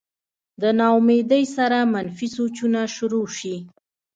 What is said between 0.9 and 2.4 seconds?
امېدۍ سره منفي